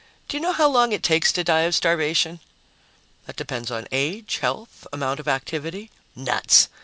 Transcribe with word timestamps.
"Do 0.27 0.35
you 0.35 0.41
know 0.41 0.51
how 0.53 0.67
long 0.67 0.91
it 0.93 1.03
takes 1.03 1.31
to 1.31 1.43
die 1.43 1.59
of 1.61 1.75
starvation?" 1.75 2.39
"That 3.27 3.35
depends 3.35 3.69
on 3.69 3.87
age, 3.91 4.37
health, 4.37 4.87
amount 4.91 5.19
of 5.19 5.27
activity" 5.27 5.91
"Nuts!" 6.15 6.69